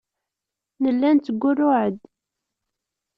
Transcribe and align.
Nella 0.81 1.09
nettgurruɛ-d. 1.11 1.95